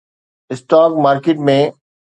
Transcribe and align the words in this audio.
stock 0.53 0.91
market 1.03 1.37
۾ 1.49 1.59